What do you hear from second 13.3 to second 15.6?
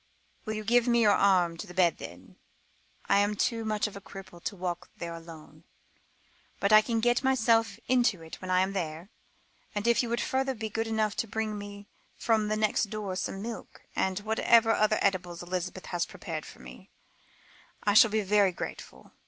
milk, and whatever other eatables